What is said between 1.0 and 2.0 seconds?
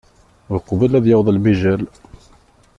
yaweḍ lemijal.